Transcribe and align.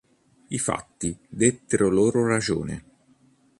I 0.47 0.57
fatti 0.57 1.15
dettero 1.29 1.87
loro 1.89 2.25
ragione. 2.25 2.83